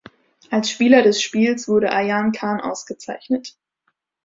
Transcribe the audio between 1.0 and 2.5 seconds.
des Spiels wurde Ayaan